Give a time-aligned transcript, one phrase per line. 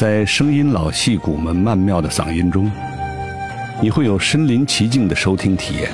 [0.00, 2.72] 在声音老戏骨们曼妙的嗓音中，
[3.82, 5.90] 你会有身临其境的收听体验。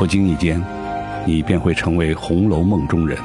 [0.00, 0.60] 不经意间，
[1.24, 3.16] 你便会成为《红楼梦》中人，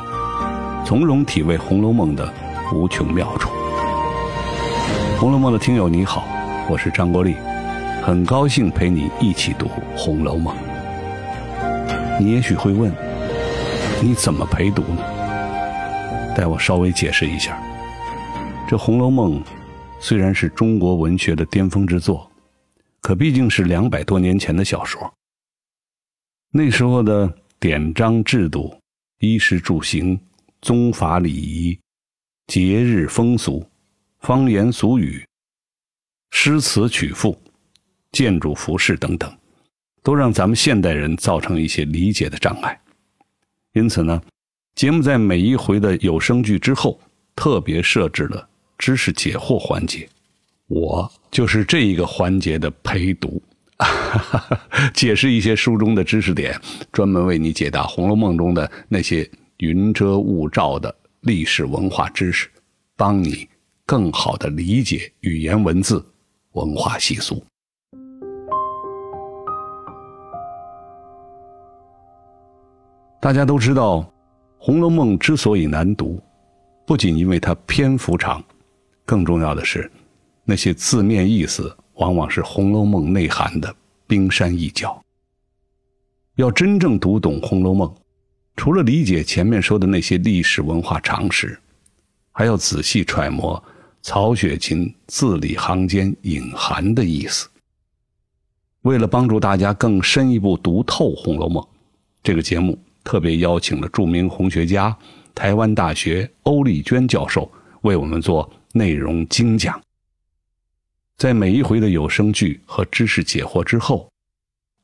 [0.85, 2.31] 从容体味《红楼梦》的
[2.71, 3.49] 无穷妙处。
[5.19, 6.23] 《红楼梦》的听友你好，
[6.69, 7.35] 我是张国立，
[8.03, 9.65] 很高兴陪你一起读
[9.97, 10.55] 《红楼梦》。
[12.19, 12.93] 你也许会问，
[14.03, 15.01] 你怎么陪读呢？
[16.35, 17.59] 待我稍微解释一下，
[18.67, 19.31] 这《红楼梦》。
[19.99, 22.31] 虽然是中国文学的巅峰之作，
[23.01, 25.13] 可毕竟是两百多年前的小说。
[26.51, 28.75] 那时候的典章制度、
[29.19, 30.19] 衣食住行、
[30.61, 31.77] 宗法礼仪、
[32.47, 33.63] 节日风俗、
[34.21, 35.23] 方言俗语、
[36.31, 37.39] 诗词曲赋、
[38.11, 39.31] 建筑服饰等等，
[40.01, 42.81] 都让咱们现代人造成一些理解的障碍。
[43.73, 44.19] 因此呢，
[44.73, 46.99] 节目在每一回的有声剧之后，
[47.35, 48.48] 特别设置了。
[48.79, 50.07] 知识解惑环节，
[50.67, 53.41] 我就是这一个环节的陪读，
[54.95, 56.57] 解释一些书中的知识点，
[56.89, 62.49] 专门为你解答《红楼梦》中的那些云遮雾罩的历史文化知识，
[62.95, 63.45] 帮你
[63.85, 66.03] 更好的理解语言文字、
[66.53, 67.43] 文化习俗。
[73.19, 73.97] 大家都知道，
[74.57, 76.17] 《红楼梦》之所以难读，
[76.87, 78.41] 不仅因为它篇幅长。
[79.09, 79.91] 更重要的是，
[80.45, 85.03] 那些字面意思往往是《红楼梦》内涵的冰山一角。
[86.35, 87.89] 要真正读懂《红楼梦》，
[88.55, 91.59] 除了理解前面说的那些历史文化常识，
[92.31, 93.61] 还要仔细揣摩
[94.03, 97.49] 曹雪芹字里行间隐含的意思。
[98.83, 101.63] 为了帮助大家更深一步读透《红楼梦》，
[102.21, 104.95] 这个节目特别邀请了著名红学家、
[105.33, 108.47] 台湾大学欧丽娟教授为我们做。
[108.73, 109.81] 内容精讲，
[111.17, 114.09] 在每一回的有声剧和知识解惑之后，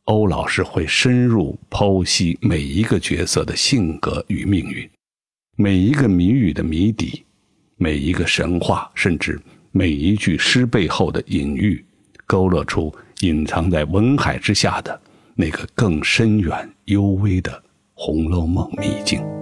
[0.06, 4.90] 欧老师会深入剖析每一个角色的性格与命运，
[5.56, 7.24] 每一个谜语的谜底，
[7.78, 9.40] 每一个神话，甚至
[9.72, 11.84] 每一句诗背后的隐喻，
[12.26, 15.00] 勾勒出隐藏在文海之下的
[15.36, 17.52] 那个更深远幽微的
[17.94, 19.35] 《红楼梦》秘境。